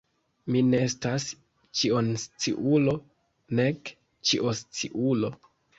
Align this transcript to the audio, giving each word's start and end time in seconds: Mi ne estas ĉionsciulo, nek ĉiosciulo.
Mi 0.53 0.61
ne 0.69 0.79
estas 0.85 1.27
ĉionsciulo, 1.81 2.99
nek 3.61 3.95
ĉiosciulo. 4.31 5.37